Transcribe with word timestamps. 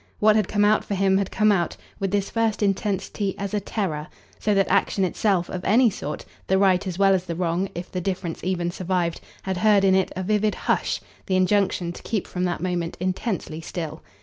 What 0.17 0.35
had 0.35 0.47
come 0.47 0.65
out 0.65 0.83
for 0.83 0.95
him 0.95 1.19
had 1.19 1.29
come 1.29 1.51
out, 1.51 1.77
with 1.99 2.09
this 2.09 2.31
first 2.31 2.63
intensity, 2.63 3.35
as 3.37 3.53
a 3.53 3.59
terror; 3.59 4.07
so 4.39 4.55
that 4.55 4.67
action 4.67 5.03
itself, 5.05 5.47
of 5.47 5.63
any 5.63 5.91
sort, 5.91 6.25
the 6.47 6.57
right 6.57 6.87
as 6.87 6.97
well 6.97 7.13
as 7.13 7.25
the 7.25 7.35
wrong 7.35 7.69
if 7.75 7.91
the 7.91 8.01
difference 8.01 8.43
even 8.43 8.71
survived 8.71 9.21
had 9.43 9.57
heard 9.57 9.83
in 9.83 9.93
it 9.93 10.11
a 10.15 10.23
vivid 10.23 10.55
"Hush!" 10.55 11.01
the 11.27 11.35
injunction 11.35 11.93
to 11.93 12.01
keep 12.01 12.25
from 12.25 12.45
that 12.45 12.61
moment 12.63 12.97
intensely 12.99 13.61
still. 13.61 14.01